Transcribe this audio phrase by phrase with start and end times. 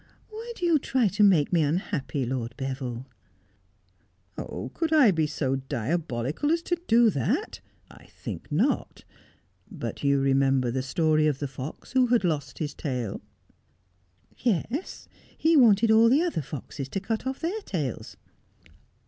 [0.29, 3.05] Why do you try to make me unhappy, Lord Beville
[4.33, 7.59] 1 ''Could I be so diabolical as to do that
[7.91, 9.03] 1 I think not.
[9.69, 13.21] But you remember the story of the fox who had lost his tail
[14.39, 18.17] ]''Yes, he wanted all the other foxes to cut off their tails